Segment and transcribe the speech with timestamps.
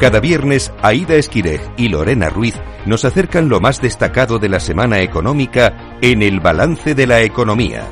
[0.00, 2.54] Cada viernes, Aida Esquirej y Lorena Ruiz
[2.86, 7.86] nos acercan lo más destacado de la semana económica en el balance de la economía.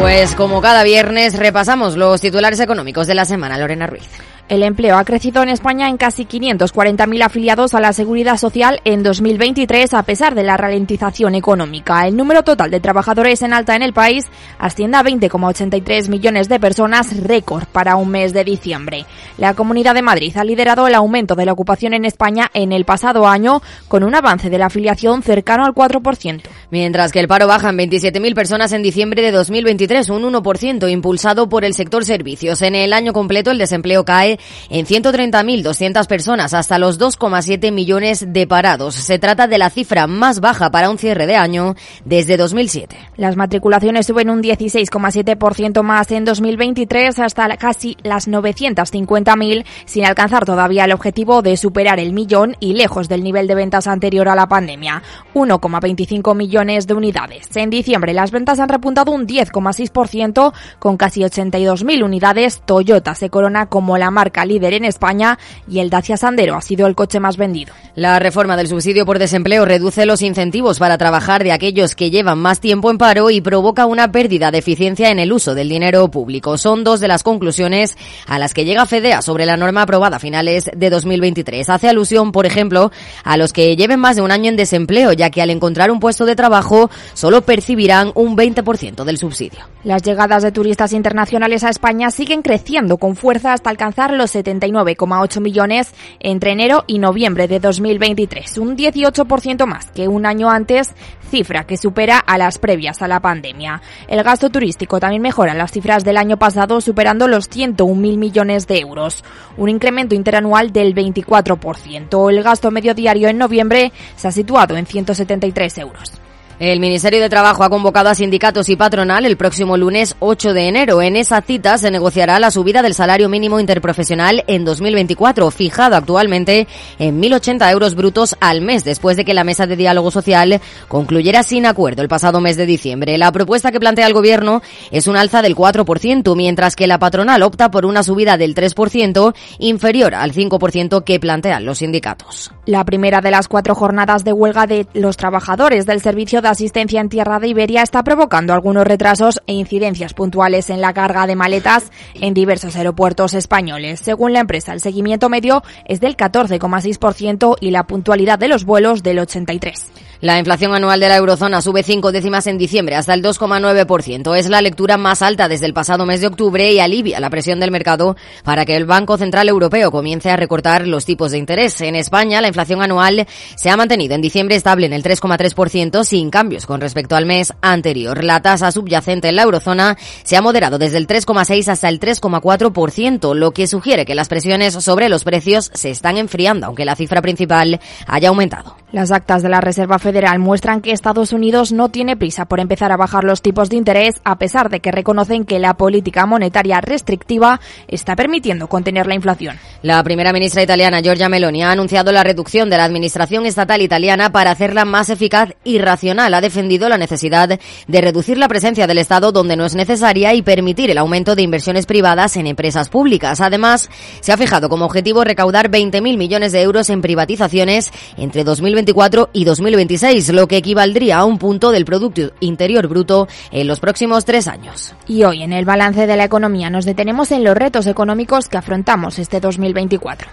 [0.00, 4.08] Pues como cada viernes repasamos los titulares económicos de la semana, Lorena Ruiz.
[4.48, 9.02] El empleo ha crecido en España en casi 540.000 afiliados a la seguridad social en
[9.02, 12.06] 2023 a pesar de la ralentización económica.
[12.06, 14.26] El número total de trabajadores en alta en el país
[14.60, 19.04] asciende a 20,83 millones de personas, récord para un mes de diciembre.
[19.36, 22.84] La Comunidad de Madrid ha liderado el aumento de la ocupación en España en el
[22.84, 26.42] pasado año con un avance de la afiliación cercano al 4%.
[26.70, 31.48] Mientras que el paro baja en 27.000 personas en diciembre de 2023, un 1% impulsado
[31.48, 32.62] por el sector servicios.
[32.62, 34.35] En el año completo el desempleo cae
[34.70, 38.94] en 130.200 personas hasta los 2,7 millones de parados.
[38.94, 41.74] Se trata de la cifra más baja para un cierre de año
[42.04, 42.96] desde 2007.
[43.16, 50.84] Las matriculaciones suben un 16,7% más en 2023 hasta casi las 950.000 sin alcanzar todavía
[50.84, 54.48] el objetivo de superar el millón y lejos del nivel de ventas anterior a la
[54.48, 55.02] pandemia,
[55.34, 57.48] 1,25 millones de unidades.
[57.56, 62.62] En diciembre las ventas han repuntado un 10,6% con casi 82.000 unidades.
[62.64, 65.38] Toyota se corona como la marca líder en España
[65.68, 67.72] y el Dacia Sandero ha sido el coche más vendido.
[67.94, 72.38] La reforma del subsidio por desempleo reduce los incentivos para trabajar de aquellos que llevan
[72.38, 76.08] más tiempo en paro y provoca una pérdida de eficiencia en el uso del dinero
[76.10, 76.58] público.
[76.58, 77.96] Son dos de las conclusiones
[78.26, 81.68] a las que llega FEDEA sobre la norma aprobada a finales de 2023.
[81.68, 82.90] Hace alusión, por ejemplo,
[83.24, 86.00] a los que lleven más de un año en desempleo, ya que al encontrar un
[86.00, 89.60] puesto de trabajo solo percibirán un 20% del subsidio.
[89.84, 95.40] Las llegadas de turistas internacionales a España siguen creciendo con fuerza hasta alcanzar los 79,8
[95.40, 100.94] millones entre enero y noviembre de 2023, un 18% más que un año antes,
[101.30, 103.82] cifra que supera a las previas a la pandemia.
[104.08, 108.78] El gasto turístico también mejora las cifras del año pasado, superando los 101.000 millones de
[108.78, 109.24] euros,
[109.56, 112.30] un incremento interanual del 24%.
[112.30, 116.25] El gasto medio diario en noviembre se ha situado en 173 euros.
[116.58, 120.68] El Ministerio de Trabajo ha convocado a sindicatos y patronal el próximo lunes 8 de
[120.68, 121.02] enero.
[121.02, 126.66] En esa cita se negociará la subida del salario mínimo interprofesional en 2024, fijado actualmente
[126.98, 131.42] en 1.080 euros brutos al mes, después de que la mesa de diálogo social concluyera
[131.42, 133.18] sin acuerdo el pasado mes de diciembre.
[133.18, 137.42] La propuesta que plantea el Gobierno es un alza del 4%, mientras que la patronal
[137.42, 142.50] opta por una subida del 3%, inferior al 5% que plantean los sindicatos.
[142.64, 147.08] La primera de las cuatro jornadas de huelga de los trabajadores del servicio asistencia en
[147.08, 151.90] tierra de Iberia está provocando algunos retrasos e incidencias puntuales en la carga de maletas
[152.14, 154.00] en diversos aeropuertos españoles.
[154.00, 159.02] Según la empresa, el seguimiento medio es del 14,6% y la puntualidad de los vuelos
[159.02, 160.05] del 83%.
[160.20, 164.34] La inflación anual de la eurozona sube cinco décimas en diciembre hasta el 2,9%.
[164.36, 167.60] Es la lectura más alta desde el pasado mes de octubre y alivia la presión
[167.60, 171.80] del mercado para que el Banco Central Europeo comience a recortar los tipos de interés.
[171.82, 176.30] En España, la inflación anual se ha mantenido en diciembre estable en el 3,3% sin
[176.30, 178.24] cambios con respecto al mes anterior.
[178.24, 183.34] La tasa subyacente en la eurozona se ha moderado desde el 3,6 hasta el 3,4%,
[183.34, 187.20] lo que sugiere que las presiones sobre los precios se están enfriando, aunque la cifra
[187.20, 188.76] principal haya aumentado.
[188.92, 192.92] Las actas de la Reserva Federal muestran que Estados Unidos no tiene prisa por empezar
[192.92, 196.80] a bajar los tipos de interés, a pesar de que reconocen que la política monetaria
[196.80, 199.58] restrictiva está permitiendo contener la inflación.
[199.82, 204.30] La primera ministra italiana, Giorgia Meloni, ha anunciado la reducción de la administración estatal italiana
[204.30, 206.32] para hacerla más eficaz y racional.
[206.34, 210.42] Ha defendido la necesidad de reducir la presencia del Estado donde no es necesaria y
[210.42, 213.40] permitir el aumento de inversiones privadas en empresas públicas.
[213.40, 213.90] Además,
[214.20, 219.44] se ha fijado como objetivo recaudar 20.000 millones de euros en privatizaciones entre 2024 y
[219.44, 219.95] 2025
[220.32, 224.94] lo que equivaldría a un punto del Producto Interior Bruto en los próximos tres años.
[225.06, 228.56] Y hoy en el balance de la economía nos detenemos en los retos económicos que
[228.56, 230.28] afrontamos este 2024.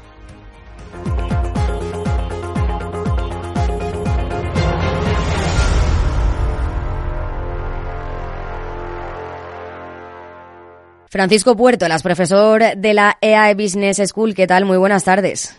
[11.13, 14.65] Francisco Puerto, las profesor de la EAE Business School, ¿qué tal?
[14.65, 15.55] Muy buenas tardes.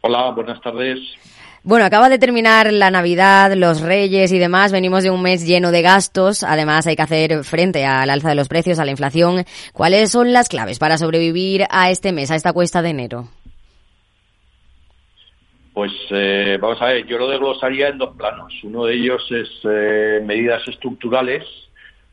[0.00, 0.98] Hola, buenas tardes.
[1.66, 4.70] Bueno, acaba de terminar la Navidad, los Reyes y demás.
[4.70, 6.42] Venimos de un mes lleno de gastos.
[6.42, 9.46] Además, hay que hacer frente al alza de los precios, a la inflación.
[9.72, 13.28] ¿Cuáles son las claves para sobrevivir a este mes, a esta cuesta de enero?
[15.72, 18.52] Pues eh, vamos a ver, yo lo desglosaría en dos planos.
[18.62, 21.44] Uno de ellos es eh, medidas estructurales,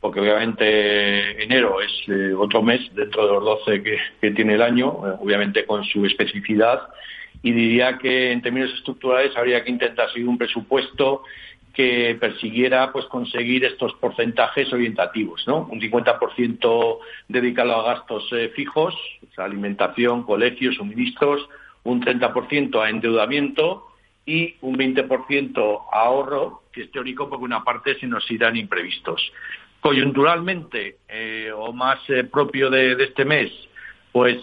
[0.00, 4.62] porque obviamente enero es eh, otro mes dentro de los 12 que, que tiene el
[4.62, 4.88] año,
[5.20, 6.80] obviamente con su especificidad
[7.42, 11.22] y diría que en términos estructurales habría que intentar seguir un presupuesto
[11.72, 15.66] que persiguiera pues conseguir estos porcentajes orientativos, ¿no?
[15.70, 16.98] Un 50%
[17.28, 18.94] dedicado a gastos eh, fijos,
[19.36, 21.48] alimentación, colegios, suministros,
[21.84, 23.88] un 30% a endeudamiento
[24.26, 29.32] y un 20% a ahorro, que es teórico porque una parte se nos irán imprevistos.
[29.80, 33.50] Coyunturalmente, eh, o más eh, propio de, este mes,
[34.12, 34.36] pues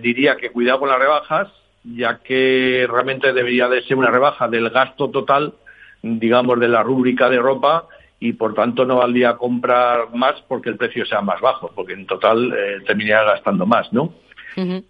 [0.00, 1.52] diría que cuidado con las rebajas,
[1.94, 5.54] ya que realmente debería de ser una rebaja del gasto total
[6.02, 7.86] digamos, de la rúbrica de ropa
[8.18, 12.06] y por tanto no valdría comprar más porque el precio sea más bajo, porque en
[12.06, 14.14] total eh, terminaría gastando más, ¿no?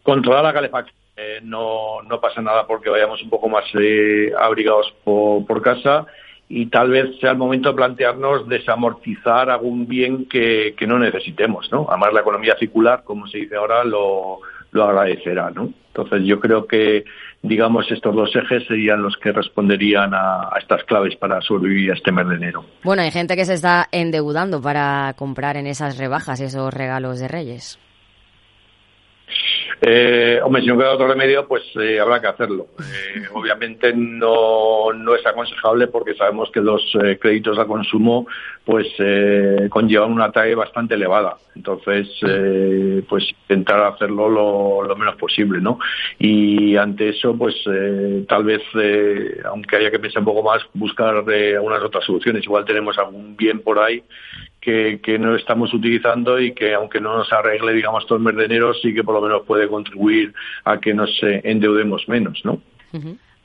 [0.03, 0.97] Controlar la calefacción.
[1.17, 6.05] Eh, no, no pasa nada porque vayamos un poco más eh, abrigados por, casa
[6.47, 11.73] y tal vez sea el momento de plantearnos desamortizar algún bien que, que no necesitemos,
[11.73, 11.87] ¿no?
[11.89, 14.41] Además la economía circular, como se dice ahora, lo,
[14.73, 15.73] lo agradecerá, ¿no?
[15.89, 17.05] Entonces yo creo que,
[17.43, 22.13] digamos, estos dos ejes serían los que responderían a, estas claves para sobrevivir a este
[22.13, 22.65] mes de enero.
[22.83, 27.29] Bueno, hay gente que se está endeudando para comprar en esas rebajas esos regalos de
[27.29, 27.79] Reyes.
[29.81, 32.69] Eh, hombre, si no queda otro remedio, pues eh, habrá que hacerlo.
[32.97, 38.27] Eh, obviamente no, no es aconsejable porque sabemos que los eh, créditos a consumo
[38.65, 38.87] pues
[39.71, 41.37] conllevan una talla bastante elevada.
[41.55, 42.09] Entonces,
[43.09, 45.79] pues intentar hacerlo lo, menos posible, ¿no?
[46.19, 47.55] Y ante eso, pues
[48.27, 48.63] tal vez,
[49.45, 52.43] aunque haya que pensar un poco más, buscar algunas otras soluciones.
[52.43, 54.03] Igual tenemos algún bien por ahí
[54.67, 58.47] que, no estamos utilizando y que aunque no nos arregle, digamos, todo el mes de
[58.47, 60.35] enero, sí que por lo menos puede contribuir
[60.65, 62.61] a que nos endeudemos menos, ¿no?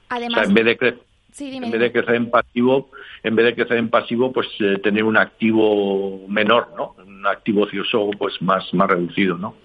[0.09, 0.99] Además, en vez de crecer,
[1.39, 2.89] en vez de crecer en pasivo,
[3.23, 6.95] en vez de crecer en pasivo, pues eh, tener un activo menor, ¿no?
[7.05, 9.55] Un activo ocioso, pues más más reducido, ¿no?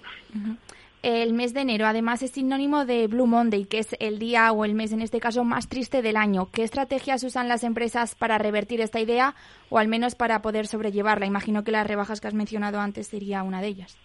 [1.09, 4.65] El mes de enero, además, es sinónimo de Blue Monday, que es el día o
[4.65, 6.49] el mes, en este caso, más triste del año.
[6.53, 9.37] ¿Qué estrategias usan las empresas para revertir esta idea
[9.69, 11.25] o al menos para poder sobrellevarla?
[11.25, 13.97] Imagino que las rebajas que has mencionado antes sería una de ellas.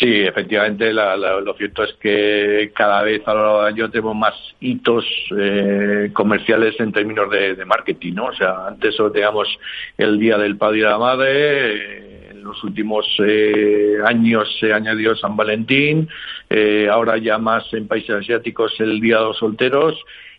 [0.00, 4.34] Sí, efectivamente, lo cierto es que cada vez a lo largo del año tenemos más
[4.58, 5.04] hitos
[5.38, 8.26] eh, comerciales en términos de, marketing, ¿no?
[8.26, 9.48] O sea, antes solo teníamos
[9.96, 12.07] el Día del Padre y la Madre,
[12.38, 16.08] en los últimos eh, años se añadió San Valentín,
[16.48, 19.94] eh, ahora ya más en países asiáticos el Día de los Solteros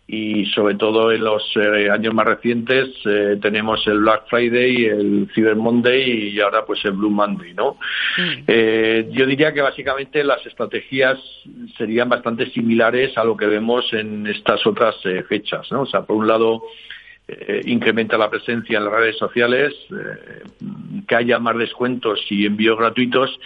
[0.06, 2.88] y sobre todo en los eh, años más recientes
[3.40, 7.76] tenemos el Black Friday, el Cyber Monday y ahora pues el Blue Monday, ¿no?
[8.16, 11.18] yo diría que básicamente las estrategias
[11.78, 14.96] serían bastante similares a lo que vemos en estas otras
[15.28, 15.82] fechas, ¿no?
[15.82, 16.62] O sea, por un lado
[17.30, 20.42] eh, incrementa la presencia en las redes sociales, eh,
[21.06, 23.38] que haya más descuentos y envíos gratuitos.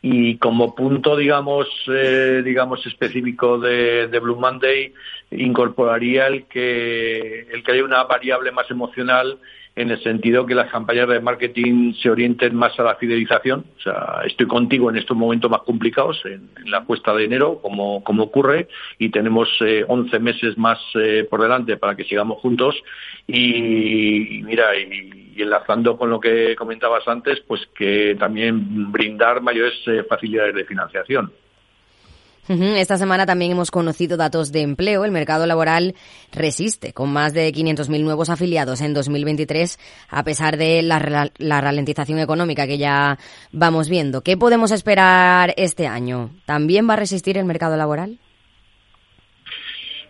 [0.00, 4.92] Y como punto digamos eh, digamos específico de, de, Blue Monday
[5.30, 9.38] incorporaría el que el que haya una variable más emocional
[9.74, 13.64] en el sentido que las campañas de marketing se orienten más a la fidelización.
[13.78, 18.04] O sea, estoy contigo en estos momentos más complicados, en, la cuesta de enero, como,
[18.04, 22.76] como ocurre, y tenemos eh, 11 meses más eh, por delante para que sigamos juntos.
[23.26, 30.04] Y, mira, y, enlazando con lo que comentabas antes, pues que también brindar mayores eh,
[30.06, 31.32] facilidades de financiación.
[32.48, 35.04] Esta semana también hemos conocido datos de empleo.
[35.04, 35.94] El mercado laboral
[36.32, 39.78] resiste, con más de 500.000 nuevos afiliados en 2023,
[40.10, 43.16] a pesar de la, la, ralentización económica que ya
[43.52, 44.22] vamos viendo.
[44.22, 46.30] ¿Qué podemos esperar este año?
[46.44, 48.18] ¿También va a resistir el mercado laboral?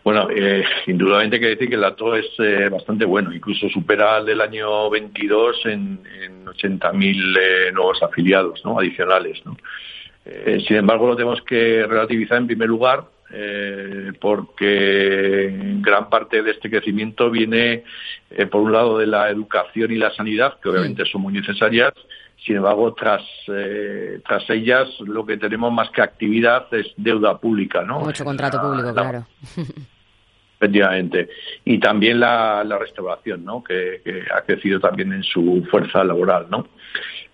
[0.02, 4.18] Bueno, eh, indudablemente hay que decir que el dato es eh, bastante bueno, incluso supera
[4.18, 8.78] el del año 22 en, en 80.000 eh, nuevos afiliados ¿no?
[8.78, 9.44] adicionales.
[9.44, 9.54] ¿no?
[10.24, 15.50] Eh, sin embargo, lo tenemos que relativizar en primer lugar eh, porque
[15.80, 17.84] gran parte de este crecimiento viene,
[18.30, 21.92] eh, por un lado, de la educación y la sanidad, que obviamente son muy necesarias.
[22.44, 28.00] Sin embargo, tras, tras ellas, lo que tenemos más que actividad es deuda pública, ¿no?
[28.00, 29.26] Mucho contrato público, claro.
[30.58, 31.28] Efectivamente.
[31.64, 33.62] Y también la, restauración, ¿no?
[33.62, 36.66] Que, que, ha crecido también en su fuerza laboral, ¿no?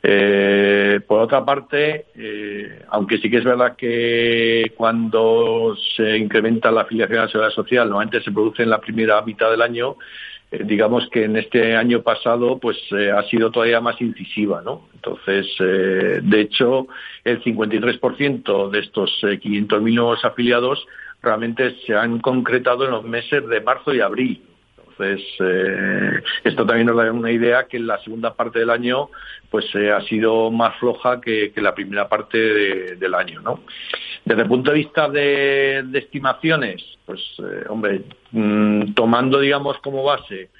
[0.02, 6.82] Eh, por otra parte, eh, aunque sí que es verdad que cuando se incrementa la
[6.82, 9.96] afiliación a la seguridad social, normalmente se produce en la primera mitad del año,
[10.52, 14.88] eh, digamos que en este año pasado pues ha sido todavía más incisiva, ¿no?
[14.94, 16.86] Entonces, de hecho,
[17.24, 20.86] el 53% de estos 500.000 nuevos afiliados
[21.22, 24.47] realmente se han concretado en los meses de marzo y abril.
[24.98, 29.10] Entonces, eh, esto también nos da una idea que la segunda parte del año
[29.50, 33.60] pues eh, ha sido más floja que, la primera parte del año, ¿no?
[34.24, 38.02] Desde el punto de vista de, estimaciones, pues, eh, hombre,
[38.32, 40.50] mm, tomando, digamos, como base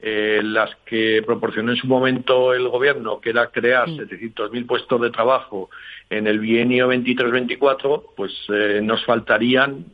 [0.00, 5.10] eh, las que proporcionó en su momento el gobierno, que era crear 700.000 puestos de
[5.10, 5.70] trabajo
[6.10, 9.86] en el bienio 23-24, pues eh, nos faltarían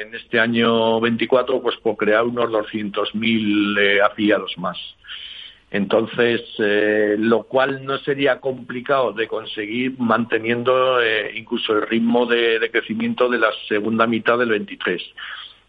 [0.00, 4.78] en este año 24 pues por crear unos 200.000 eh, afiliados más.
[5.70, 12.58] Entonces, eh, lo cual no sería complicado de conseguir manteniendo eh, incluso el ritmo de,
[12.58, 15.02] de, crecimiento de la segunda mitad del 23.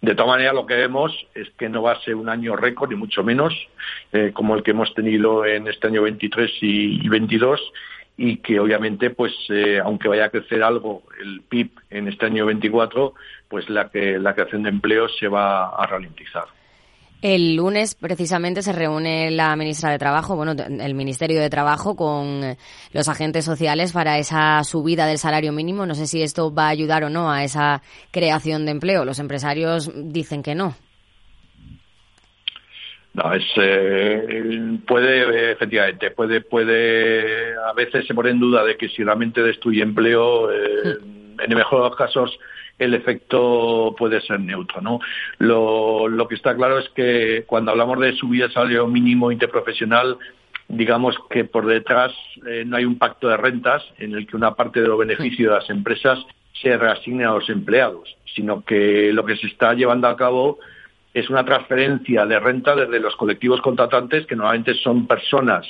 [0.02, 2.90] De todas maneras, lo que vemos es que no va a ser un año récord,
[2.90, 3.54] ni mucho menos,
[4.14, 7.60] eh, como el que hemos tenido en este año 23 y, y 22,
[8.16, 12.46] y que obviamente, pues, eh, aunque vaya a crecer algo el PIB en este año
[12.46, 13.14] 24,
[13.48, 16.46] pues la, que, la creación de empleo se va a ralentizar.
[17.22, 22.56] El lunes precisamente se reúne la ministra de Trabajo, bueno, el Ministerio de Trabajo con
[22.94, 25.86] los agentes sociales para esa subida del salario mínimo.
[25.86, 29.04] No sé si esto va a ayudar o no a esa creación de empleo.
[29.04, 30.76] Los empresarios dicen que no.
[33.14, 38.88] No, es eh, puede efectivamente puede puede a veces se pone en duda de que
[38.88, 41.00] si realmente destruye empleo eh,
[41.40, 42.40] en el mejor de los casos
[42.80, 44.82] el efecto puede ser neutro.
[44.82, 45.00] ¿no?
[45.38, 50.18] Lo, que está claro es que cuando hablamos de subida de salario mínimo interprofesional,
[50.68, 52.14] digamos que por detrás
[52.48, 55.52] eh, no hay un pacto de rentas en el que una parte de los beneficios
[55.52, 56.20] de las empresas
[56.62, 60.60] se reasigne a los empleados, sino que lo que se está llevando a cabo
[61.14, 65.66] es una transferencia de renta desde los colectivos contratantes, que normalmente son personas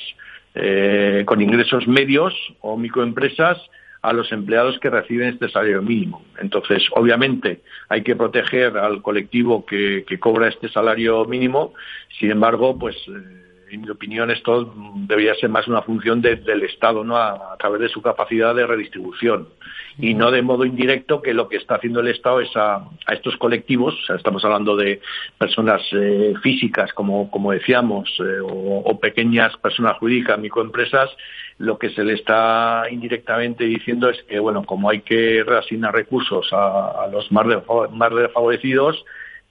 [0.53, 3.57] eh, con ingresos medios o microempresas,
[4.01, 6.23] a los empleados que reciben este salario mínimo.
[6.39, 11.73] Entonces, obviamente, hay que proteger al colectivo que, que cobra este salario mínimo.
[12.17, 14.73] Sin embargo, pues, eh, en mi opinión, esto
[15.07, 17.17] debería ser más una función de, del Estado, ¿no?
[17.17, 19.49] A, través de su capacidad de redistribución.
[19.97, 23.35] Y no de modo indirecto que lo que está haciendo el Estado es a, estos
[23.37, 25.01] colectivos, o sea, estamos hablando de
[25.37, 31.09] personas eh, físicas, como, como decíamos, eh, o, pequeñas personas jurídicas, microempresas,
[31.57, 36.47] lo que se le está indirectamente diciendo es que, bueno, como hay que reasignar recursos
[36.53, 37.61] a, a los más, de,
[37.91, 39.03] más desfavorecidos,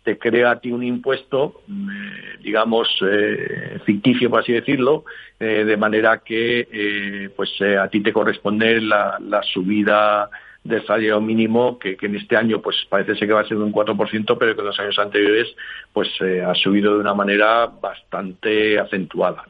[0.08, 5.04] te crea a ti un impuesto, eh, digamos, eh, ficticio, por así decirlo,
[5.38, 10.30] eh, de manera que eh, pues eh, a ti te corresponde la, la subida
[10.64, 13.58] del salario mínimo, que, que, en este año pues parece ser que va a ser
[13.58, 15.48] de un 4%, pero que en los años anteriores
[15.92, 19.44] pues ha subido de una manera bastante acentuada.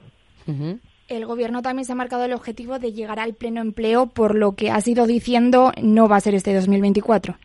[0.49, 0.81] Uh -huh.
[1.07, 4.57] El Gobierno también se ha marcado el objetivo de llegar al pleno empleo, por lo
[4.57, 7.37] que ha sido diciendo no va a ser este 2024.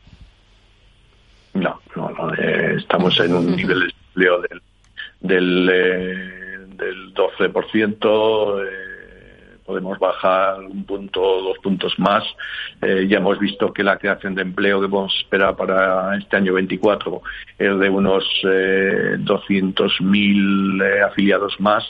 [1.53, 4.61] No, no, no eh, estamos en un nivel de empleo del,
[5.21, 8.63] del, eh, del 12%.
[8.63, 8.93] Eh,
[9.65, 12.23] podemos bajar un punto o dos puntos más.
[12.81, 16.53] Eh, ya hemos visto que la creación de empleo que a esperar para este año
[16.53, 17.21] 24
[17.57, 21.83] es de unos eh, 200.000 eh, afiliados más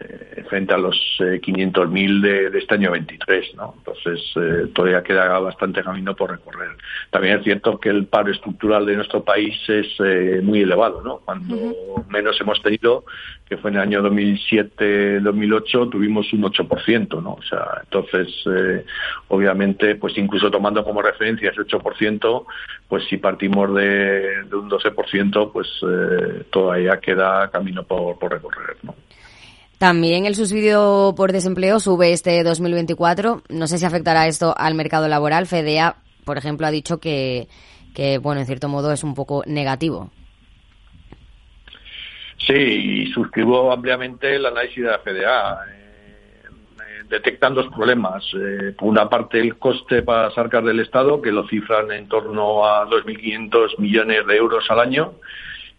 [0.00, 3.74] eh, frente a los eh, 500.000 de, de, este año 23, ¿no?
[3.78, 6.70] Entonces eh, todavía queda bastante camino por recorrer.
[7.10, 11.18] También es cierto que el paro estructural de nuestro país es eh, muy elevado, ¿no?
[11.18, 12.08] Cuando uh -huh.
[12.08, 13.04] menos hemos tenido,
[13.46, 17.34] que fue en el año 2007-2008, tuvimos un 8%, ¿no?
[17.34, 18.84] O sea, entonces, eh,
[19.28, 22.46] obviamente, pues incluso tomando como referencia ese 8%,
[22.88, 28.76] pues si partimos de, de un 12%, pues eh, todavía queda camino por, por recorrer,
[28.82, 28.94] ¿no?
[29.80, 33.44] También el subsidio por desempleo sube este 2024.
[33.48, 35.46] No sé si afectará esto al mercado laboral.
[35.46, 35.96] FEDEA,
[36.26, 37.48] por ejemplo, ha dicho que,
[38.20, 40.10] bueno, en cierto modo es un poco negativo.
[42.46, 45.58] Sí, y suscribo ampliamente el análisis de la FEDEA.
[45.66, 48.22] Eh, detectan dos problemas.
[48.34, 52.06] Eh, por una parte, el coste para las arcas del Estado, que lo cifran en
[52.06, 55.14] torno a 2.500 millones de euros al año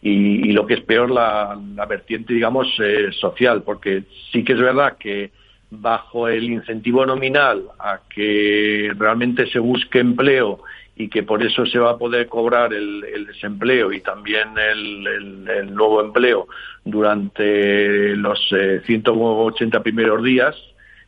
[0.02, 4.54] y, y, lo que es peor la, la vertiente digamos eh, social porque sí que
[4.54, 5.32] es verdad que
[5.70, 10.62] bajo el incentivo nominal a que realmente se busque empleo
[10.96, 15.08] y que por eso se va a poder cobrar el, el desempleo y también el,
[15.08, 16.48] el, el, nuevo empleo
[16.84, 20.56] durante los eh, 180 primeros días,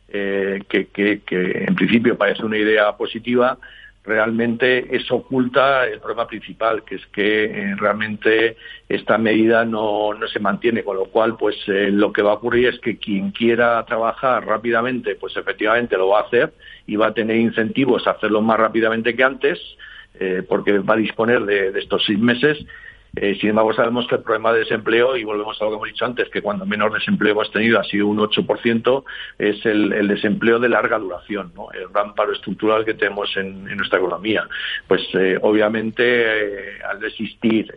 [0.08, 3.58] eh, que, que, que en principio parece una idea positiva,
[4.04, 8.56] realmente eso oculta el problema principal, que es que eh, realmente
[8.88, 12.34] esta medida no, no, se mantiene, con lo cual pues eh, lo que va a
[12.34, 16.52] ocurrir es que quien quiera trabajar rápidamente, pues efectivamente lo va a hacer
[16.86, 19.58] y va a tener incentivos a hacerlo más rápidamente que antes,
[20.20, 22.58] eh, porque va a disponer de, de estos seis meses
[23.16, 25.88] Eh, sin embargo, sabemos que el problema de desempleo, y volvemos a lo que hemos
[25.88, 29.04] dicho antes, que cuando menor desempleo hemos tenido ha sido un 8%,
[29.38, 31.70] es el, desempleo de larga duración, ¿no?
[31.72, 34.48] el gran estructural que tenemos en, nuestra economía.
[34.88, 37.72] Pues eh, obviamente, eh, al existir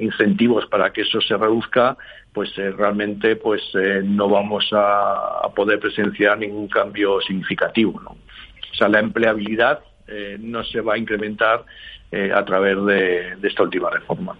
[0.00, 1.96] incentivos para que eso se reduzca,
[2.32, 3.62] pues realmente pues
[4.02, 8.00] no vamos a, poder presenciar ningún cambio significativo.
[8.00, 8.10] ¿no?
[8.10, 9.80] O sea, la empleabilidad
[10.40, 11.64] no se va a incrementar
[12.12, 14.36] a través de esta última reforma.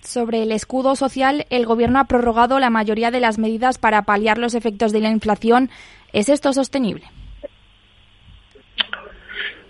[0.00, 4.38] Sobre el escudo social, el Gobierno ha prorrogado la mayoría de las medidas para paliar
[4.38, 5.68] los efectos de la inflación.
[6.12, 7.04] ¿Es esto sostenible?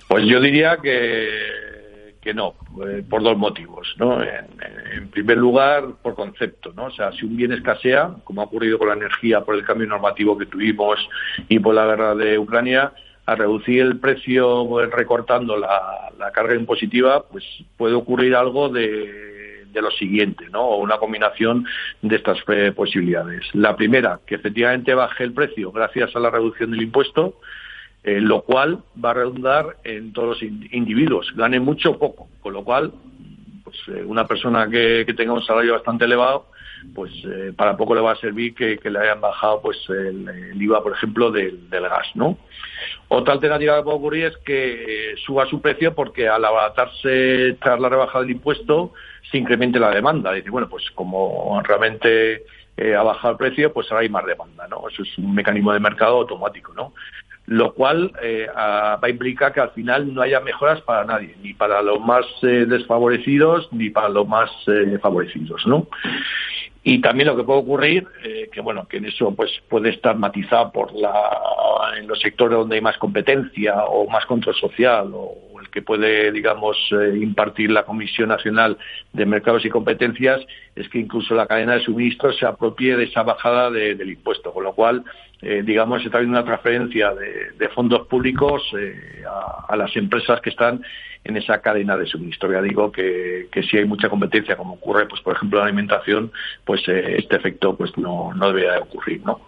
[0.09, 2.55] Pues yo diría que, que no,
[2.87, 3.95] eh, por dos motivos.
[3.99, 4.23] ¿no?
[4.23, 6.73] En, primer lugar, por concepto.
[6.77, 6.85] ¿no?
[6.85, 9.89] O sea, si un bien escasea, como ha ocurrido con la energía por el cambio
[9.89, 10.99] normativo que tuvimos
[11.49, 12.93] y por la guerra de Ucrania,
[13.27, 17.45] a reducir el precio pues, recortando la, la carga impositiva, pues
[17.77, 19.32] puede ocurrir algo de
[19.73, 20.62] de lo siguiente, ¿no?
[20.62, 21.67] O una combinación
[22.02, 23.43] de estas eh, posibilidades.
[23.55, 27.38] La primera, que efectivamente baje el precio gracias a la reducción del impuesto,
[28.05, 32.52] eh, lo cual va a redundar en todos los individuos, gane mucho o poco, con
[32.52, 32.93] lo cual
[33.64, 36.47] pues, eh, una persona que, tenga un salario bastante elevado,
[36.95, 37.12] pues
[37.57, 41.31] para poco le va a servir que, le hayan bajado pues el, IVA, por ejemplo,
[41.31, 42.38] del, gas, ¿no?
[43.09, 47.89] Otra alternativa que puede ocurrir es que suba su precio porque al abaratarse tras la
[47.89, 48.93] rebaja del impuesto,
[49.31, 50.33] se incremente la demanda.
[50.33, 52.45] Dice, bueno, pues como realmente
[52.77, 54.89] eh, ha bajado el precio, pues ahora hay más demanda, ¿no?
[54.89, 56.95] Eso es un mecanismo de mercado automático, ¿no?
[57.47, 61.55] Lo cual eh, va a implicar que al final no haya mejoras para nadie, ni
[61.55, 64.51] para los más eh, desfavorecidos ni para los más
[65.01, 65.89] favorecidos, ¿no?
[66.85, 68.09] Y también lo que puede ocurrir,
[68.53, 71.13] que bueno, que en eso pues puede estar matizado por la
[71.97, 76.76] en los sectores donde hay más competencia o más control social o que puede, digamos,
[76.93, 78.79] eh, impartir la Comisión Nacional
[79.12, 80.41] de Mercados y Competencias
[80.76, 84.64] es que incluso la cadena de suministro se apropie de esa bajada del impuesto, con
[84.64, 85.02] lo cual,
[85.41, 89.25] eh, digamos, está habiendo una transferencia de, fondos públicos eh,
[89.69, 90.83] a, las empresas que están
[91.25, 92.52] en esa cadena de suministro.
[92.52, 96.33] Ya digo que, si hay mucha competencia, como ocurre, pues por ejemplo, en la alimentación,
[96.64, 99.40] pues este efecto pues no, no debería de ocurrir, ¿no?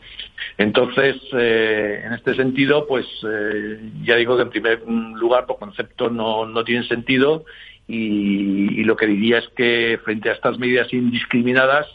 [0.58, 6.10] Entonces, eh, en este sentido, pues eh, ya digo que en primer lugar, por concepto,
[6.10, 7.44] no, no tienen sentido
[7.86, 11.86] y, lo que diría es que frente a estas medidas indiscriminadas,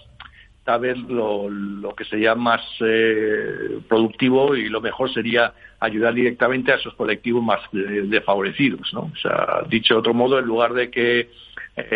[0.78, 6.76] vez lo, lo que sería más eh, productivo y lo mejor sería ayudar directamente a
[6.76, 8.94] esos colectivos más desfavorecidos.
[8.94, 9.12] ¿no?
[9.14, 11.30] O sea, dicho de otro modo, en lugar de que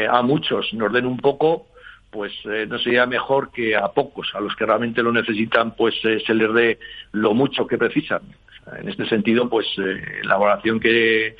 [0.10, 1.68] a muchos nos den un poco,
[2.14, 5.96] pues eh, no sería mejor que a pocos, a los que realmente lo necesitan, pues
[6.04, 6.80] eh, se les dé
[7.12, 8.22] lo mucho que precisan.
[8.80, 11.36] En este sentido, pues eh, la evaluación que,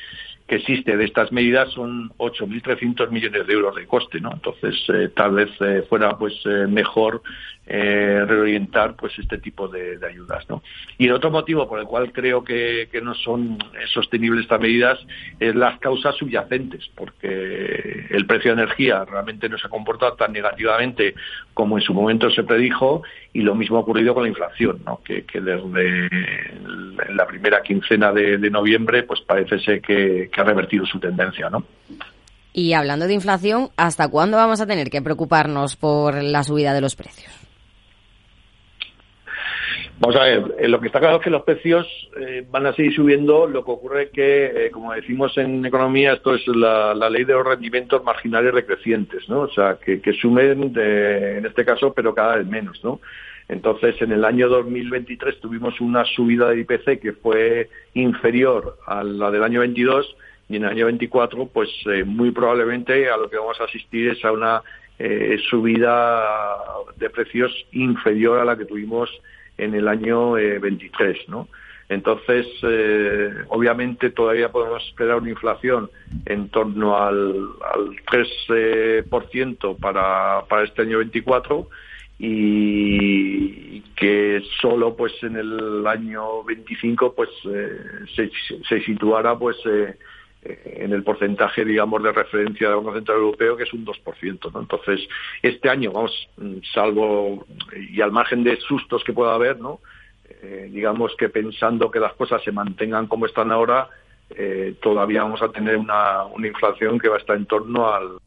[0.54, 4.32] que existe de estas medidas son 8.300 millones de euros de coste, ¿no?
[4.32, 4.76] Entonces,
[5.16, 5.50] tal vez
[5.90, 6.34] fuera pues
[6.70, 7.24] mejor
[7.66, 10.62] eh, reorientar pues este tipo de, ayudas ¿no?
[10.98, 13.58] y el otro motivo por el cual creo que, no son
[13.94, 15.00] sostenibles estas medidas
[15.40, 20.34] es las causas subyacentes porque el precio de energía realmente no se ha comportado tan
[20.34, 21.16] negativamente
[21.54, 25.02] como en su momento se predijo y lo mismo ha ocurrido con la inflación ¿no?
[25.04, 26.10] que, desde
[27.14, 31.64] la primera quincena de, noviembre pues parece ser que, que ha revertido su tendencia ¿no?
[32.54, 36.82] Y hablando de inflación, ¿hasta cuándo vamos a tener que preocuparnos por la subida de
[36.82, 37.43] los precios?
[40.04, 41.88] Vamos a ver, eh, lo que está claro es que los precios
[42.20, 43.48] eh, van a seguir subiendo.
[43.48, 47.32] Lo que ocurre es que, eh, como decimos en economía, esto es la, ley de
[47.32, 49.44] los rendimientos marginales decrecientes, ¿no?
[49.44, 53.00] O sea, que, sumen, en este caso, pero cada vez menos, ¿no?
[53.48, 59.32] Entonces, en el año 2023 tuvimos una subida de IPC que fue inferior a la
[59.32, 60.18] del año 22
[60.50, 61.70] y en el año 24, pues
[62.06, 64.62] muy probablemente a lo que vamos a asistir es a una
[65.50, 66.26] subida
[66.98, 69.10] de precios inferior a la que tuvimos
[69.58, 71.48] en el año 23, eh, ¿no?
[71.90, 75.90] Entonces, eh, obviamente todavía podemos esperar una inflación
[76.26, 81.68] en torno al, al 3% para, para este año 24
[82.20, 87.78] y que solo pues en el año 25 pues eh,
[88.16, 88.32] se,
[88.68, 89.58] se, situara pues
[90.44, 94.52] en el porcentaje, digamos, de referencia del Banco Central Europeo, que es un 2%.
[94.54, 94.60] ¿no?
[94.60, 95.08] Entonces,
[95.42, 96.30] este año, vamos,
[96.74, 99.80] salvo y al margen de sustos que pueda haber, ¿no?
[100.42, 103.90] Eh, digamos que pensando que las cosas se mantengan como están ahora,
[104.30, 108.18] eh, todavía vamos a tener una, una inflación que va a estar en torno al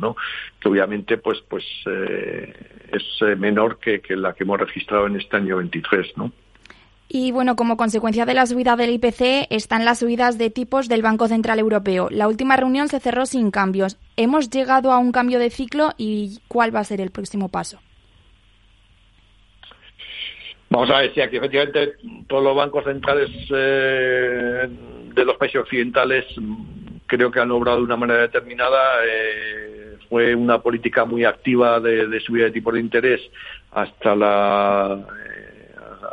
[0.00, 0.16] ¿no?
[0.60, 2.52] que obviamente pues pues eh,
[2.92, 6.32] es menor que, que la que hemos registrado en este año 23, ¿no?
[7.08, 11.02] Y bueno, como consecuencia de la subida del IPC están las subidas de tipos del
[11.02, 12.08] Banco Central Europeo.
[12.10, 13.96] La última reunión se cerró sin cambios.
[14.16, 17.80] ¿Hemos llegado a un cambio de ciclo y cuál va a ser el próximo paso?
[20.70, 21.94] Vamos a ver si aquí efectivamente
[22.26, 24.68] todos los bancos centrales eh,
[25.14, 26.26] de los países occidentales
[27.06, 29.04] creo que han obrado de una manera determinada.
[29.06, 33.20] Eh, fue una política muy activa de, subida de tipo de interés
[33.72, 35.06] hasta la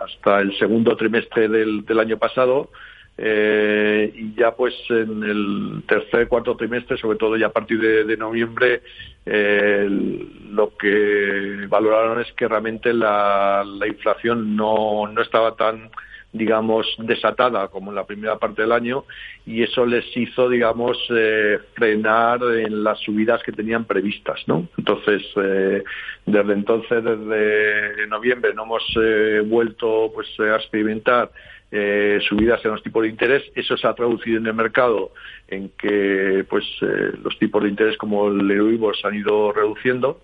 [0.03, 2.69] hasta el segundo trimestre del, del año pasado.
[3.17, 8.17] Eh, y ya pues en el tercer cuarto trimestre, sobre todo ya a partir de,
[8.17, 8.81] noviembre,
[9.25, 9.87] eh,
[10.49, 15.89] lo que valoraron es que realmente la, la inflación no, no estaba tan
[16.35, 19.05] digamos, desatada como en la primera parte del año
[19.45, 24.67] y eso les hizo, digamos, eh, frenar en las subidas que tenían previstas, ¿no?
[24.77, 25.81] Entonces, eh,
[26.25, 31.31] desde entonces, desde noviembre, no hemos eh, vuelto pues a experimentar
[31.71, 33.43] eh, subidas en los tipos de interés.
[33.55, 35.11] Eso se ha traducido en el mercado
[35.47, 40.21] en que pues eh, los tipos de interés como el Euribor se han ido reduciendo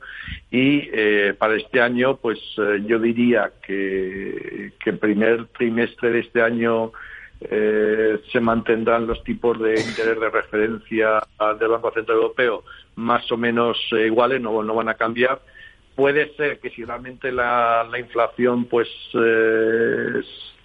[0.52, 2.40] y eh, para este año pues
[2.86, 6.92] yo diría que, que el primer trimestre de este año
[7.40, 11.24] se mantendrán los tipos de interés de referencia
[11.60, 12.64] del Banco Central Europeo
[12.96, 15.42] más o menos iguales, no, no van a cambiar.
[15.96, 18.88] Puede ser que si realmente la, la inflación pues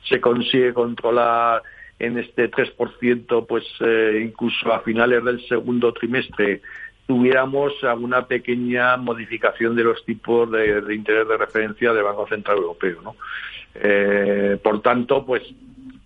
[0.08, 1.62] se consigue controlar
[1.98, 6.60] en este 3%, pues eh, incluso a finales del segundo trimestre
[7.06, 13.00] tuviéramos alguna pequeña modificación de los tipos de, interés de referencia del Banco Central Europeo.
[13.02, 13.16] ¿no?
[13.74, 15.42] Eh, por tanto, pues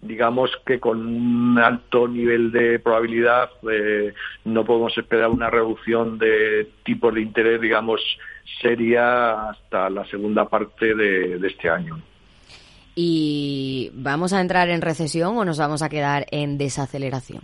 [0.02, 6.68] digamos que con un alto nivel de probabilidad eh, no podemos esperar una reducción de
[6.84, 8.00] tipos de interés, digamos,
[8.60, 11.98] seria hasta la segunda parte de este año.
[12.94, 17.42] ¿Y vamos a entrar en recesión o nos vamos a quedar en desaceleración?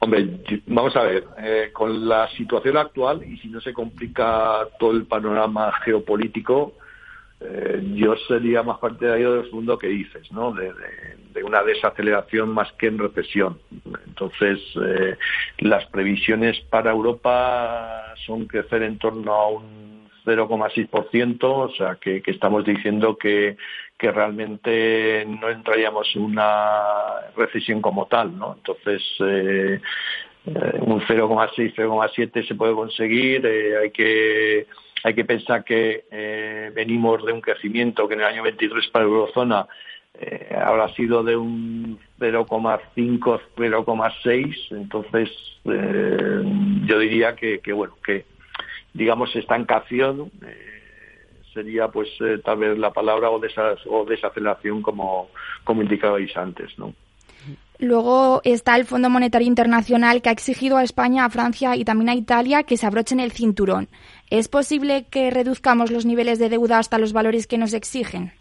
[0.00, 4.92] Hombre, vamos a ver, eh, con la situación actual y si no se complica todo
[4.92, 6.74] el panorama geopolítico,
[7.40, 10.52] eh, yo sería más partidario del segundo que dices, ¿no?
[10.52, 10.72] De,
[11.42, 13.58] una desaceleración más que en recesión.
[14.06, 15.16] Entonces, eh,
[15.58, 19.93] las previsiones para Europa son crecer en torno a un
[20.24, 23.56] 0,6%, o sea que, estamos diciendo que,
[23.98, 26.82] que realmente no entraríamos en una
[27.36, 28.54] recesión como tal, ¿no?
[28.54, 29.80] Entonces, eh,
[30.46, 34.66] eh un 0,6, 0,7 se puede conseguir, eh, hay que
[35.04, 39.04] hay que pensar que eh, venimos de un crecimiento que en el año 23 para
[39.04, 39.66] la eurozona
[40.14, 45.30] eh, habrá sido de un 0,5, 0,6, entonces
[45.66, 46.42] eh,
[46.86, 48.24] yo diría que, que bueno que
[48.94, 50.74] digamos, estancación eh,
[51.52, 55.28] sería pues eh, tal vez la palabra o, o desaceleración como,
[55.64, 56.94] como indicabais antes, ¿no?
[57.80, 62.08] Luego está el Fondo Monetario Internacional que ha exigido a España, a Francia y también
[62.08, 63.88] a Italia que se abrochen el cinturón.
[64.30, 68.32] ¿Es posible que reduzcamos los niveles de deuda hasta los valores que nos exigen?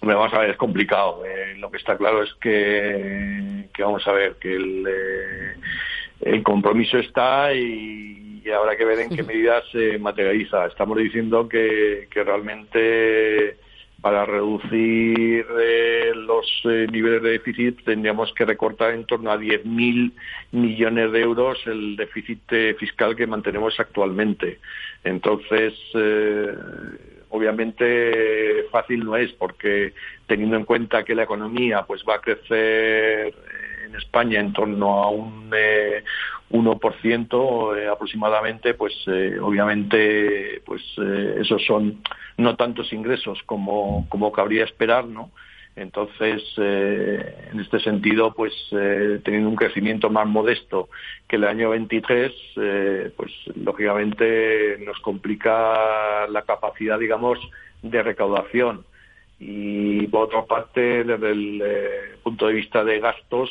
[0.00, 1.22] Hombre, vamos a ver, es complicado.
[1.26, 4.88] Eh, lo que está claro es que, que vamos a ver, que el,
[6.22, 10.66] el compromiso está y, y habrá que ver en qué medida se materializa.
[10.66, 13.56] Estamos diciendo que, realmente
[14.00, 20.10] para reducir eh, los eh, niveles de déficit tendríamos que recortar en torno a 10.000
[20.50, 24.58] millones de euros el déficit eh, fiscal que mantenemos actualmente.
[25.04, 25.74] Entonces,
[27.28, 29.92] obviamente fácil no es porque
[30.26, 33.32] teniendo en cuenta que la economía pues va a crecer
[33.92, 36.02] en España en torno a un eh,
[36.52, 42.02] 1% eh, aproximadamente, pues eh, obviamente pues eh, esos son
[42.36, 45.30] no tantos ingresos como, como cabría esperar, ¿no?
[45.74, 48.52] Entonces, eh, en este sentido, pues
[49.24, 50.90] teniendo un crecimiento más modesto
[51.26, 52.30] que el año 23,
[53.16, 57.38] pues lógicamente nos complica la capacidad, digamos,
[57.80, 58.84] de recaudación.
[59.40, 61.62] Y por otra parte, desde el
[62.22, 63.50] punto de vista de gastos,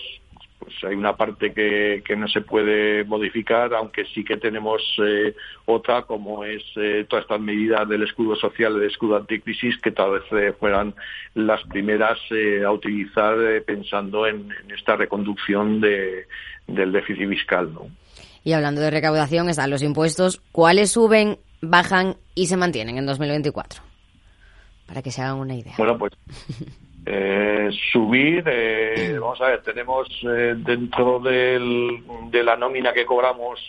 [0.62, 5.36] pues hay una parte que, que no se puede modificar, aunque sí que tenemos eh,
[5.66, 10.12] otra, como es eh, todas estas medidas del escudo social, del escudo anticrisis, que tal
[10.12, 10.94] vez eh, fueran
[11.34, 12.20] las primeras
[12.64, 16.28] a utilizar pensando en, esta reconducción de,
[16.68, 17.74] del déficit fiscal.
[17.74, 17.88] ¿no?
[18.44, 20.44] Y hablando de recaudación, están los impuestos.
[20.52, 23.82] ¿Cuáles suben, bajan y se mantienen en 2024?
[24.86, 25.74] Para que se hagan una idea.
[25.78, 26.14] Bueno, pues
[27.06, 33.60] eh, subir, eh, vamos a ver, tenemos eh, dentro del, de la nómina que cobramos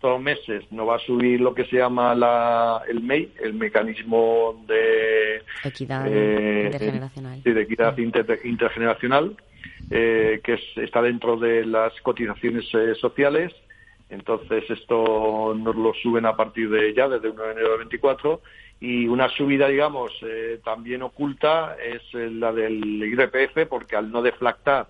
[0.00, 3.54] todos los meses, nos va a subir lo que se llama la, el MEI, el
[3.54, 7.42] mecanismo de equidad intergeneracional.
[7.42, 7.98] de equidad
[8.44, 9.36] intergeneracional.
[9.90, 13.52] eh, que está dentro de las cotizaciones eh, sociales.
[14.08, 18.40] Entonces, esto nos lo suben a partir de ya, desde 1 de enero del 24.
[18.80, 24.86] Y una subida, digamos, eh, también oculta es la del IRPF, porque al no deflactar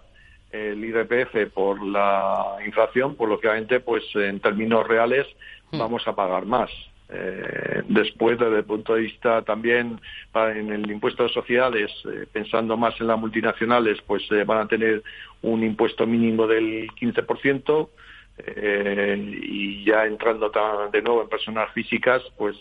[0.50, 5.26] el IRPF por la inflación, pues lógicamente, pues en términos reales
[5.70, 5.78] hmm.
[5.78, 6.70] vamos a pagar más.
[7.08, 10.00] Eh, después, desde el punto de vista también
[10.34, 14.68] en el impuesto de sociedades, eh, pensando más en las multinacionales, pues eh, van a
[14.68, 15.02] tener
[15.42, 17.88] un impuesto mínimo del 15%.
[18.38, 20.50] Y ya entrando
[20.92, 22.56] de nuevo en personas físicas, pues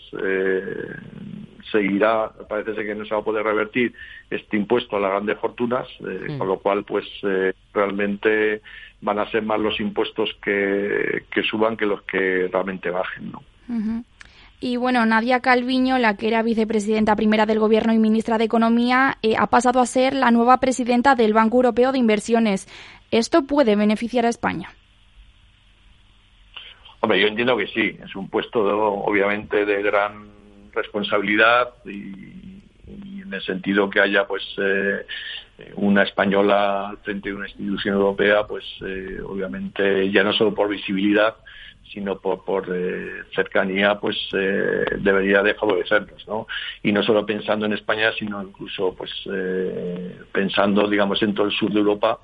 [1.70, 3.92] seguirá, parece ser que no se va a poder revertir
[4.30, 6.38] este impuesto a las grandes fortunas, mm.
[6.38, 7.04] con lo cual, pues
[7.74, 8.62] realmente
[9.00, 13.42] van a ser más los impuestos que, suban que los que realmente bajen, ¿no?
[14.58, 19.18] Y bueno, Nadia Calviño, la que era vicepresidenta primera del Gobierno y ministra de Economía,
[19.22, 22.66] eh, ha pasado a ser la nueva presidenta del Banco Europeo de Inversiones.
[23.10, 24.70] ¿Esto puede beneficiar a España?
[27.06, 27.96] Hombre, yo entiendo que sí.
[28.04, 30.28] Es un puesto, obviamente, de gran
[30.72, 32.64] responsabilidad y,
[33.22, 35.06] en el sentido que haya, pues, eh,
[35.76, 41.36] una española frente a una institución europea, pues, eh, obviamente, ya no solo por visibilidad,
[41.92, 46.48] sino por, por eh, cercanía, pues eh, debería de favorecerlos, ¿no?
[46.82, 51.52] Y no solo pensando en España, sino incluso, pues, eh, pensando, digamos, en todo el
[51.52, 52.18] sur de Europa.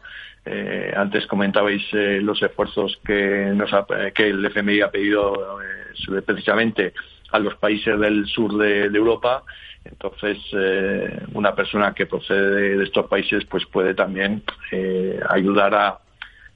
[0.97, 3.71] Antes comentabais los esfuerzos que, nos
[4.15, 5.59] que el FMI ha pedido
[6.27, 6.93] precisamente
[7.31, 9.45] a los países del sur de, de Europa.
[9.85, 10.39] Entonces,
[11.33, 14.43] una persona que procede de estos países, pues puede también
[15.29, 15.99] ayudar a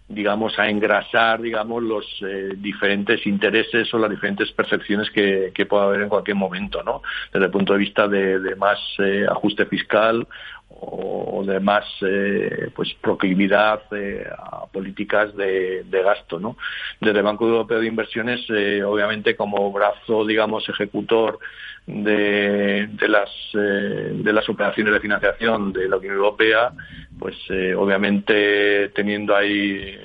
[0.08, 5.84] digamos, a engrasar, digamos, los eh, diferentes intereses o las diferentes percepciones que, que, pueda
[5.84, 7.02] haber en cualquier momento, ¿no?
[7.32, 10.26] Desde el punto de vista de, más eh, ajuste fiscal
[10.68, 13.82] o de más eh, pues proclividad
[14.38, 16.56] a políticas de, de, gasto, ¿no?
[17.00, 18.48] Desde el Banco Europeo de Inversiones,
[18.84, 21.38] obviamente, como brazo, digamos, ejecutor
[21.86, 26.72] de, de, las, de las operaciones de financiación de la Unión Europea,
[27.18, 29.98] pues eh, obviamente teniendo ahí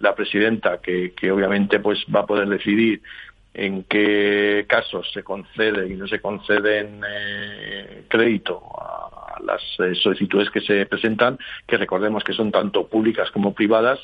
[0.00, 3.00] la presidenta que, que, obviamente pues va a poder decidir
[3.54, 10.50] en qué casos se concede y no se conceden eh, crédito a las eh, solicitudes
[10.50, 14.00] que se presentan, que recordemos que son tanto públicas como privadas,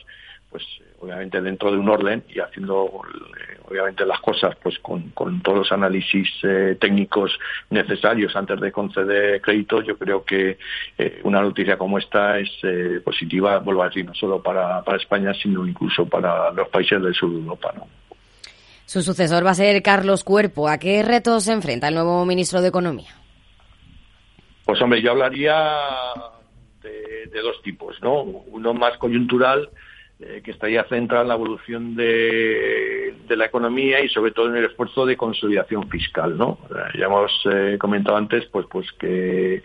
[0.51, 0.65] pues
[1.01, 5.73] obviamente dentro de un orden y haciendo eh, obviamente las cosas pues con, todos los
[5.73, 7.37] análisis eh, técnicos
[7.71, 10.59] necesarios antes de conceder crédito yo creo que
[10.99, 12.51] eh, una noticia como esta es
[13.03, 17.15] positiva vuelvo a decir no solo para, para España sino incluso para los países del
[17.15, 17.89] sur de Europa ¿no?
[18.85, 20.69] Su sucesor va a ser Carlos Cuerpo.
[20.69, 23.15] ¿A qué retos se enfrenta el nuevo ministro de Economía?
[24.65, 25.79] Pues hombre, yo hablaría
[26.83, 28.23] de, de dos tipos, ¿no?
[28.23, 29.71] Uno más coyuntural,
[30.23, 34.67] eh, que estaría centrada en la evolución de, la economía y sobre todo en el
[34.67, 36.59] esfuerzo de consolidación fiscal, ¿no?
[36.69, 39.63] Eh, ya hemos eh, comentado antes, pues, pues que,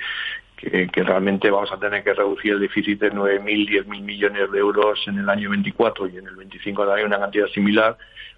[0.94, 5.20] realmente vamos a tener que reducir el déficit de 9.000, 10.000 millones de euros en
[5.20, 7.98] el año 24 y en el 25 hay una cantidad similar,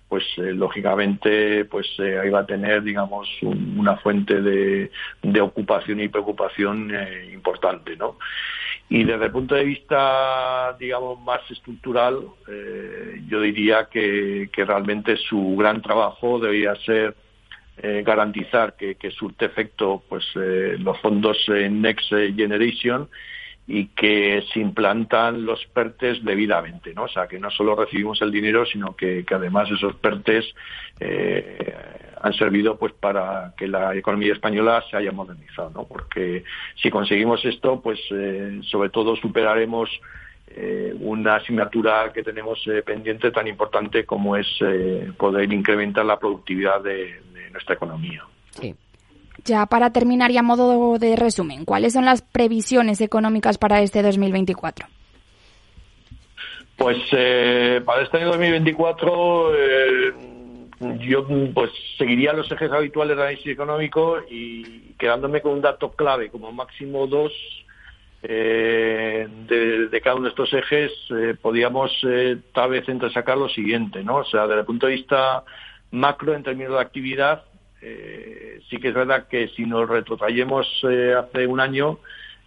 [0.10, 6.92] pues lógicamente pues ahí va a tener digamos una fuente de, de, ocupación y preocupación
[7.32, 8.18] importante no
[8.90, 15.56] y desde el punto de vista, digamos, más estructural, eh, yo diría que, realmente su
[15.58, 17.16] gran trabajo debería ser
[17.78, 23.10] eh, garantizar que, que, surte efecto pues, eh, los fondos Next Generation
[23.68, 27.04] y que se implantan los PERTES debidamente, ¿no?
[27.04, 30.46] O sea, que no solo recibimos el dinero, sino que, además esos PERTES
[31.02, 31.76] eh,
[32.22, 35.84] han servido pues para que la economía española se haya modernizado, ¿no?
[35.86, 36.44] Porque
[36.82, 39.90] si conseguimos esto, pues eh, sobre todo superaremos
[40.50, 44.48] eh, una asignatura que tenemos pendiente tan importante como es
[45.18, 48.24] poder incrementar la productividad de, de nuestra economía.
[48.52, 48.76] Sí.
[49.46, 54.02] Ya para terminar y a modo de resumen, ¿cuáles son las previsiones económicas para este
[54.02, 54.88] 2024?
[56.78, 60.14] Pues eh, para este año 2024 eh,
[60.80, 66.30] yo pues seguiría los ejes habituales de análisis económico y quedándome con un dato clave,
[66.30, 67.32] como máximo dos
[68.24, 70.92] eh, de, cada uno de estos ejes,
[71.42, 71.92] podríamos
[72.54, 74.18] tal vez sacar lo siguiente, ¿no?
[74.18, 75.44] O sea, desde el punto de vista
[75.92, 77.44] macro en términos de actividad,
[77.82, 82.00] eh, sí que es verdad que si nos retrotraemos eh, hace un año,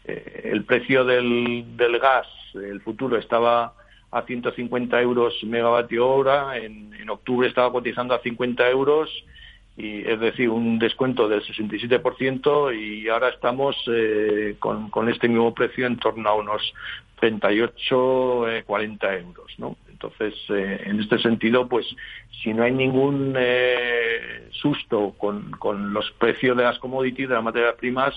[0.04, 1.64] eh, el precio del,
[2.00, 3.74] gas, el futuro, estaba
[4.10, 9.10] a 150 euros megavatio hora, en, octubre estaba cotizando a 50 euros,
[9.76, 13.76] y, es decir, un descuento del 67%, y ahora estamos
[14.60, 16.72] con, con, este mismo precio en torno a unos
[17.18, 19.76] 38, 40 euros, ¿no?
[19.88, 21.84] Entonces, en este sentido, pues
[22.42, 23.36] si no hay ningún
[24.52, 28.14] susto con, con los precios de las commodities, de las materias primas,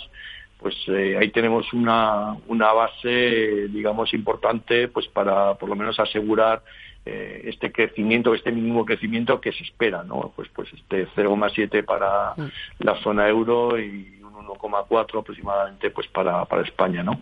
[0.64, 6.64] pues eh, ahí tenemos una, una base, digamos, importante, pues para por lo menos asegurar
[7.06, 10.32] eh, este crecimiento, este mínimo crecimiento que se espera, ¿no?
[10.38, 12.52] Pues, pues este 0,7 para mm.
[12.80, 17.20] la zona euro y un 1,4 aproximadamente, pues para, para España, ¿no?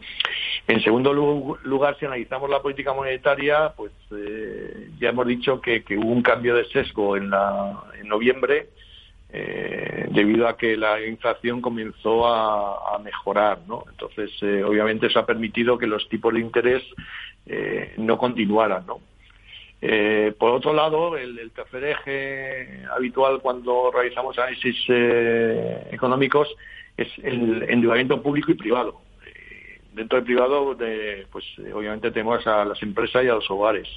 [0.67, 1.11] En segundo
[1.63, 6.21] lugar, si analizamos la política monetaria, pues eh, ya hemos dicho que, que hubo un
[6.21, 8.69] cambio de sesgo en, la, en noviembre
[9.33, 13.85] eh, debido a que la inflación comenzó a, mejorar, ¿no?
[13.89, 16.83] Entonces, eh, obviamente, eso ha permitido que los tipos de interés
[17.45, 18.99] eh, no continuaran, ¿no?
[20.37, 24.77] por otro lado, el, tercer eje habitual cuando realizamos análisis
[25.89, 26.47] económicos
[26.95, 29.01] es el endeudamiento público y privado.
[29.93, 30.77] dentro del privado,
[31.31, 33.87] pues obviamente tenemos a las empresas y a los hogares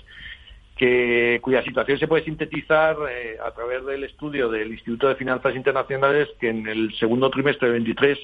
[0.76, 5.54] que, cuya situación se puede sintetizar eh, a través del estudio del Instituto de Finanzas
[5.54, 8.18] Internacionales, que en el segundo trimestre de 23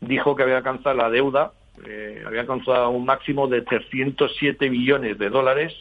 [0.00, 1.52] dijo que había alcanzado la deuda,
[1.86, 5.72] eh, había alcanzado un máximo de 307 billones de dólares,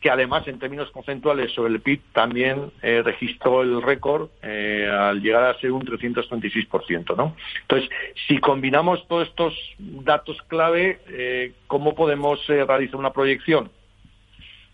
[0.00, 5.44] que además en términos conceptuales sobre el PIB también eh, registró el récord al llegar
[5.44, 7.16] a ser un 336%.
[7.16, 7.36] ¿no?
[7.60, 7.88] Entonces,
[8.26, 13.70] si combinamos todos estos datos clave, ¿cómo podemos realizar una proyección?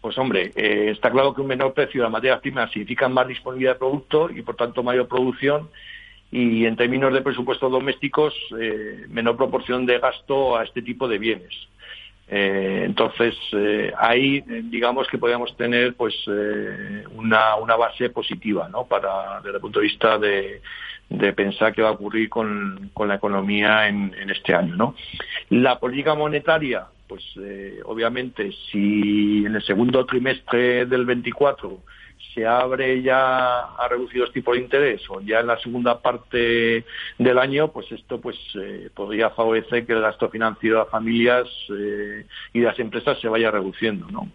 [0.01, 3.27] Pues hombre, eh, está claro que un menor precio de las materias primas significa más
[3.27, 5.69] disponibilidad de producto y por tanto mayor producción
[6.31, 11.19] y en términos de presupuestos domésticos eh, menor proporción de gasto a este tipo de
[11.19, 11.53] bienes.
[12.31, 13.35] Eh, entonces
[13.97, 16.15] ahí digamos que podríamos tener pues
[17.15, 18.85] una, una, base positiva ¿no?
[18.85, 20.61] para desde el punto de vista de,
[21.09, 24.77] de pensar qué va a ocurrir con, con la economía en, en, este año.
[24.77, 24.95] ¿no?
[25.49, 31.81] La política monetaria pues eh, obviamente si en el segundo trimestre del 24
[32.35, 36.85] se abre ya a reducidos tipos de interés o ya en la segunda parte
[37.17, 41.49] del año, pues esto pues eh, podría favorecer que el gasto financiero de las familias
[41.71, 44.29] eh, y de las empresas se vaya reduciendo, ¿no?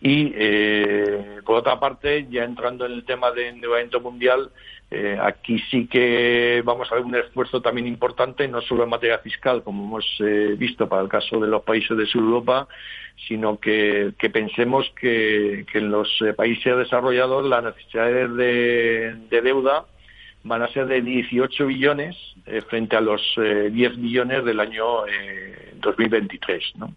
[0.00, 0.30] Y
[1.44, 4.52] por otra parte, ya entrando en el tema de endeudamiento mundial,
[4.90, 9.18] eh, aquí sí que vamos a ver un esfuerzo también importante, no solo en materia
[9.18, 12.68] fiscal, como hemos eh, visto para el caso de los países de Sur Europa,
[13.26, 19.84] sino que, pensemos que, en los eh, países desarrollados las necesidades de, deuda
[20.44, 22.16] van a ser de 18 billones
[22.68, 24.84] frente a los 10 billones del año
[25.80, 26.94] 2023, ¿no?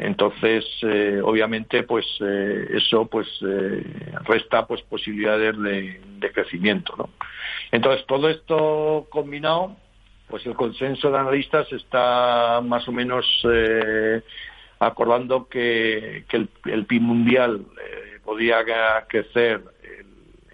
[0.00, 3.84] Entonces, eh, obviamente, pues eh, eso pues eh,
[4.24, 7.10] resta pues posibilidades de, crecimiento, ¿no?
[7.70, 9.76] Entonces, todo esto combinado,
[10.26, 13.26] pues el consenso de analistas está más o menos
[14.78, 16.24] acordando que,
[16.64, 17.66] el, PIB mundial
[18.24, 18.64] podría
[19.06, 19.62] crecer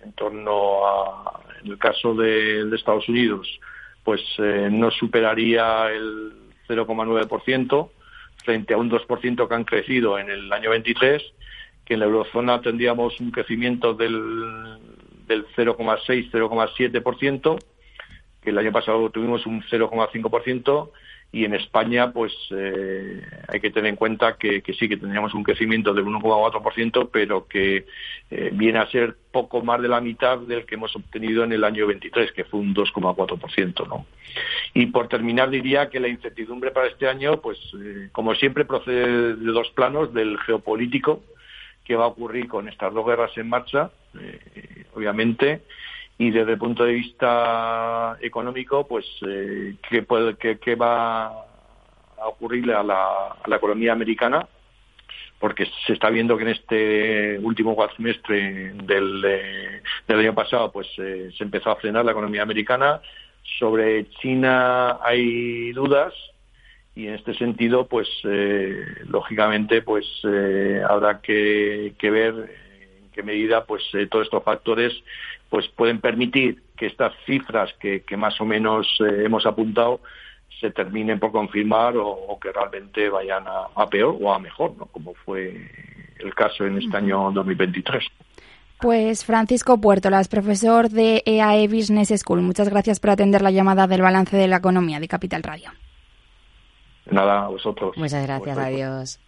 [0.02, 3.48] en torno a, en el caso de, de Estados Unidos,
[4.02, 6.32] pues no superaría el
[6.68, 7.90] 0,9%,
[8.46, 11.22] frente a un 2% que han crecido en el año 23,
[11.84, 14.78] que en la eurozona tendríamos un crecimiento del,
[15.26, 17.58] del 0,6-0,7%,
[18.42, 20.90] que el año pasado tuvimos un 0,5%,
[21.36, 25.42] y en España pues eh, hay que tener en cuenta que, sí que tendríamos un
[25.42, 27.84] crecimiento del 1,4% pero que
[28.30, 31.62] eh, viene a ser poco más de la mitad del que hemos obtenido en el
[31.62, 34.06] año 23 que fue un 2,4% no
[34.72, 39.36] y por terminar diría que la incertidumbre para este año pues eh, como siempre procede
[39.36, 41.22] de dos planos del geopolítico
[41.84, 43.90] que va a ocurrir con estas dos guerras en marcha
[44.94, 45.60] obviamente
[46.18, 52.74] y desde el punto de vista económico, pues, eh, ¿qué, puede, qué, va a ocurrirle
[52.74, 54.48] a la, a la economía americana?
[55.38, 60.88] Porque se está viendo que en este último cuatrimestre del, eh, del año pasado, pues,
[60.96, 63.02] eh, se empezó a frenar la economía americana.
[63.58, 66.14] Sobre China hay dudas
[66.94, 70.06] y en este sentido, pues, eh, lógicamente, pues,
[70.88, 74.94] habrá que, que ver en qué medida, pues, todos estos factores
[75.50, 80.00] pues pueden permitir que estas cifras que, más o menos eh, hemos apuntado
[80.60, 84.86] se terminen por confirmar o, que realmente vayan a, peor o a mejor, ¿no?
[84.86, 85.70] como fue
[86.18, 88.04] el caso en este año 2023.
[88.80, 94.02] Pues Francisco Puertolas, profesor de EAE Business School, muchas gracias por atender la llamada del
[94.02, 95.70] balance de la economía de Capital Radio.
[97.10, 97.96] Nada, a vosotros.
[97.96, 99.20] Muchas gracias, adiós.